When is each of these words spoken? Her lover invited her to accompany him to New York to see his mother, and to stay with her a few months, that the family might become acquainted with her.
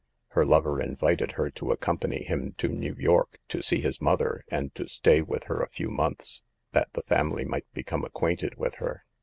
Her 0.29 0.47
lover 0.47 0.81
invited 0.81 1.33
her 1.33 1.51
to 1.51 1.71
accompany 1.71 2.23
him 2.23 2.55
to 2.57 2.67
New 2.69 2.95
York 2.97 3.37
to 3.49 3.61
see 3.61 3.81
his 3.81 4.01
mother, 4.01 4.43
and 4.49 4.73
to 4.73 4.87
stay 4.89 5.21
with 5.21 5.43
her 5.43 5.61
a 5.61 5.69
few 5.69 5.91
months, 5.91 6.41
that 6.71 6.91
the 6.93 7.03
family 7.03 7.45
might 7.45 7.71
become 7.71 8.03
acquainted 8.03 8.55
with 8.55 8.77
her. 8.81 9.05